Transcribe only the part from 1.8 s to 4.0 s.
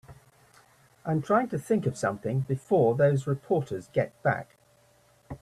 of something before those reporters